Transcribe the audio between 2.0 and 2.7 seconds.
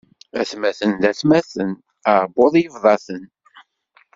aɛubbuḍ